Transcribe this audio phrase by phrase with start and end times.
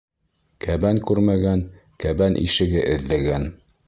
[0.63, 1.61] Кәбән күрмәгән
[2.05, 3.47] кәбән ишеге эҙләгән.